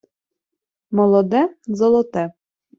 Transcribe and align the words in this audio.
Молоде— 0.95 1.41
золоте. 1.77 2.23